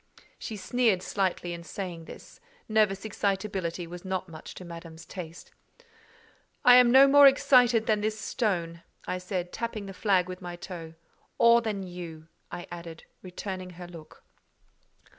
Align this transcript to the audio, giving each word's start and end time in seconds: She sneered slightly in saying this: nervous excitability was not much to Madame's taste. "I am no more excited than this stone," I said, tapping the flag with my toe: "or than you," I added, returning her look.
She 0.39 0.57
sneered 0.57 1.03
slightly 1.03 1.53
in 1.53 1.61
saying 1.63 2.05
this: 2.05 2.39
nervous 2.67 3.05
excitability 3.05 3.85
was 3.85 4.03
not 4.03 4.27
much 4.27 4.55
to 4.55 4.65
Madame's 4.65 5.05
taste. 5.05 5.51
"I 6.65 6.73
am 6.77 6.89
no 6.89 7.07
more 7.07 7.27
excited 7.27 7.85
than 7.85 8.01
this 8.01 8.19
stone," 8.19 8.81
I 9.05 9.19
said, 9.19 9.51
tapping 9.53 9.85
the 9.85 9.93
flag 9.93 10.27
with 10.27 10.41
my 10.41 10.55
toe: 10.55 10.95
"or 11.37 11.61
than 11.61 11.83
you," 11.83 12.29
I 12.51 12.65
added, 12.71 13.03
returning 13.21 13.69
her 13.77 13.85
look. 13.87 14.23